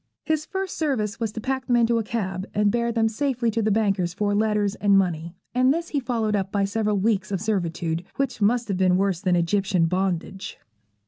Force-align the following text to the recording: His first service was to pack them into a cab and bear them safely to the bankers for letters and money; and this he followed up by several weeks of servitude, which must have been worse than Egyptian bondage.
His 0.23 0.47
first 0.47 0.77
service 0.77 1.19
was 1.19 1.31
to 1.33 1.39
pack 1.39 1.67
them 1.67 1.75
into 1.75 1.99
a 1.99 2.03
cab 2.03 2.49
and 2.55 2.71
bear 2.71 2.91
them 2.91 3.07
safely 3.07 3.51
to 3.51 3.61
the 3.61 3.69
bankers 3.69 4.15
for 4.15 4.33
letters 4.33 4.73
and 4.73 4.97
money; 4.97 5.35
and 5.53 5.71
this 5.71 5.89
he 5.89 5.99
followed 5.99 6.35
up 6.35 6.51
by 6.51 6.65
several 6.65 6.97
weeks 6.97 7.31
of 7.31 7.39
servitude, 7.39 8.03
which 8.15 8.41
must 8.41 8.67
have 8.69 8.77
been 8.77 8.97
worse 8.97 9.21
than 9.21 9.35
Egyptian 9.35 9.85
bondage. 9.85 10.57